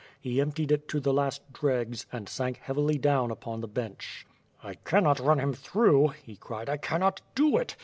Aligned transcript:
He 0.19 0.41
emptied 0.41 0.71
it 0.71 0.87
to 0.87 0.99
the 0.99 1.13
last 1.13 1.53
dregs, 1.53 2.07
and 2.11 2.27
sank 2.27 2.57
heavily 2.57 2.97
down 2.97 3.31
on 3.45 3.61
the 3.61 3.67
bench. 3.67 4.25
"I 4.63 4.73
cannot 4.73 5.19
run 5.19 5.37
him 5.37 5.53
through," 5.53 6.07
he 6.23 6.37
cried. 6.37 6.69
"I 6.69 6.77
cannot 6.77 7.21
do 7.35 7.55
it! 7.57 7.75